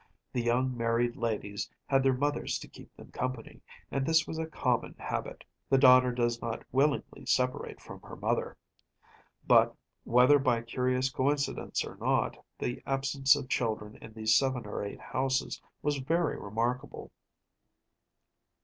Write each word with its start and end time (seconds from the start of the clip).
The 0.33 0.41
young 0.41 0.75
married 0.75 1.15
ladies 1.15 1.69
had 1.85 2.01
their 2.01 2.15
mothers 2.15 2.57
to 2.57 2.67
keep 2.67 2.91
them 2.95 3.11
company, 3.11 3.61
and 3.91 4.03
this 4.03 4.25
was 4.25 4.39
a 4.39 4.47
common 4.47 4.95
habit; 4.97 5.43
the 5.69 5.77
daughter 5.77 6.11
does 6.11 6.41
not 6.41 6.63
willingly 6.71 7.23
separate 7.27 7.79
from 7.79 8.01
her 8.01 8.15
mother. 8.15 8.57
But, 9.45 9.75
whether 10.03 10.39
by 10.39 10.63
curious 10.63 11.11
coincidence 11.11 11.85
or 11.85 11.97
not, 11.97 12.43
the 12.57 12.81
absence 12.87 13.35
of 13.35 13.47
children 13.47 13.97
in 13.97 14.13
these 14.13 14.33
seven 14.35 14.65
or 14.65 14.83
eight 14.83 15.01
houses 15.01 15.61
was 15.83 15.97
very 15.99 16.35
remarkable. 16.35 17.11